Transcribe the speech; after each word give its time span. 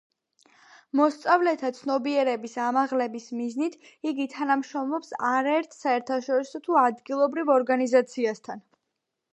მოსწავლეთა 0.99 1.69
ცნობიერების 1.79 2.55
ამაღლების 2.69 3.27
მიზნით 3.41 3.77
იგი 4.13 4.27
თანამშრომლობს 4.37 5.15
არაერთ 5.35 5.79
საერთაშორისო 5.83 6.65
თუ 6.69 6.83
ადგილობრივ 6.89 7.55
ორგანიზაციასთან. 7.61 8.69